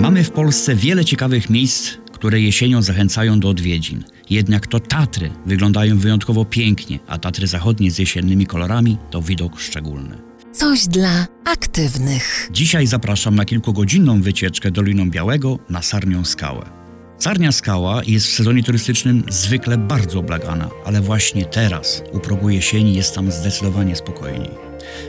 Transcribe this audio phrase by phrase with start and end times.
[0.00, 4.04] Mamy w Polsce wiele ciekawych miejsc, które jesienią zachęcają do odwiedzin.
[4.30, 10.18] Jednak to Tatry wyglądają wyjątkowo pięknie, a Tatry Zachodnie z jesiennymi kolorami to widok szczególny.
[10.52, 12.48] Coś dla aktywnych.
[12.52, 16.64] Dzisiaj zapraszam na kilkugodzinną wycieczkę Doliną Białego na Sarnią Skałę.
[17.18, 22.94] Sarnia Skała jest w sezonie turystycznym zwykle bardzo oblagana, ale właśnie teraz, u progu jesieni,
[22.94, 24.50] jest tam zdecydowanie spokojniej.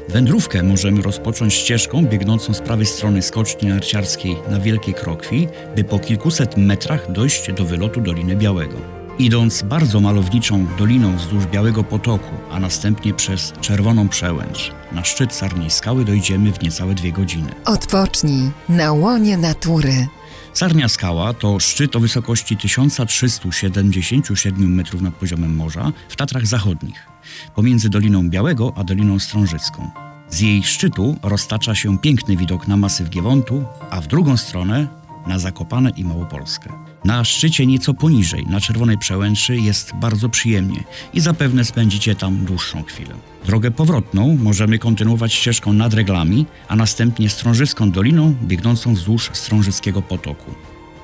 [0.10, 6.00] Wędrówkę możemy rozpocząć ścieżką biegnącą z prawej strony skoczni narciarskiej na Wielkiej Krokwi, by po
[6.00, 9.05] kilkuset metrach dojść do wylotu Doliny Białego.
[9.20, 15.70] Idąc bardzo malowniczą doliną wzdłuż Białego Potoku, a następnie przez Czerwoną Przełęcz, na szczyt Sarniej
[15.70, 17.50] Skały dojdziemy w niecałe dwie godziny.
[17.66, 20.08] Odpocznij na łonie natury.
[20.54, 27.08] Sarnia Skała to szczyt o wysokości 1377 metrów nad poziomem morza w Tatrach Zachodnich,
[27.56, 29.90] pomiędzy Doliną Białego a Doliną Strążycką.
[30.30, 34.88] Z jej szczytu roztacza się piękny widok na masyw Giewontu, a w drugą stronę
[35.28, 36.70] na Zakopane i Małopolskę.
[37.06, 42.84] Na szczycie nieco poniżej, na Czerwonej Przełęczy jest bardzo przyjemnie i zapewne spędzicie tam dłuższą
[42.84, 43.16] chwilę.
[43.46, 50.52] Drogę powrotną możemy kontynuować ścieżką nad Reglami, a następnie Strążyską Doliną biegnącą wzdłuż Strążyckiego Potoku.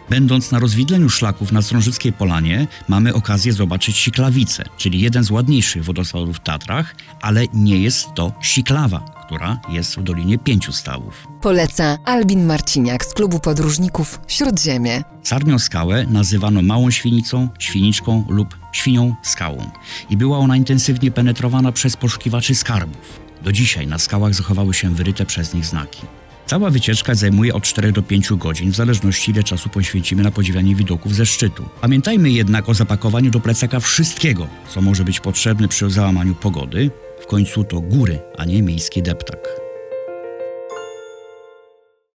[0.10, 5.84] Będąc na rozwidleniu szlaków na Strążyckiej Polanie, mamy okazję zobaczyć Siklawice, czyli jeden z ładniejszych
[5.84, 11.28] wodospadów w Tatrach, ale nie jest to Siklawa, która jest w Dolinie Pięciu Stawów.
[11.42, 15.04] Poleca Albin Marciniak z klubu podróżników Śródziemie.
[15.24, 19.70] Sarnią skałę nazywano małą świnicą, świniczką lub świnią skałą
[20.10, 23.20] i była ona intensywnie penetrowana przez poszukiwaczy skarbów.
[23.42, 26.02] Do dzisiaj na skałach zachowały się wyryte przez nich znaki.
[26.46, 30.76] Cała wycieczka zajmuje od 4 do 5 godzin, w zależności ile czasu poświęcimy na podziwianie
[30.76, 31.66] widoków ze szczytu.
[31.82, 36.92] Pamiętajmy jednak o zapakowaniu do plecaka wszystkiego, co może być potrzebne przy załamaniu pogody.
[37.32, 39.71] Końcu to góry, a nie miejski deptak.